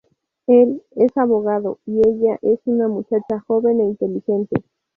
[0.47, 4.63] Él es abogado y ella es una muchacha joven e inteligente.